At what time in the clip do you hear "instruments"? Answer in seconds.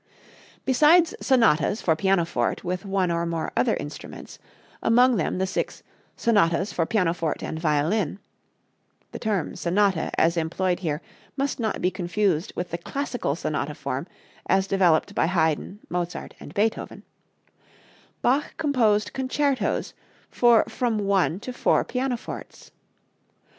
3.75-4.39